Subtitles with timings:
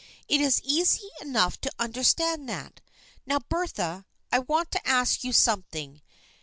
[0.27, 2.81] It is easy enough to understand that.
[3.27, 6.01] Now Bertha, I want to ask you something.